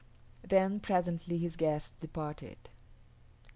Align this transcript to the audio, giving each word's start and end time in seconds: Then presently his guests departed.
Then 0.41 0.79
presently 0.79 1.37
his 1.37 1.55
guests 1.55 1.91
departed. 1.99 2.71